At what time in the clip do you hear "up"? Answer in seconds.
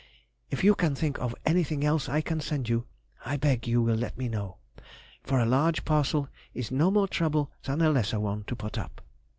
8.79-9.01